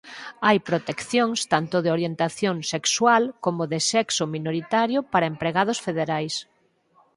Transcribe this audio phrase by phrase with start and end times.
[0.45, 6.35] Hai proteccións tanto de orientación sexual como de sexo minoritario para empregados federais.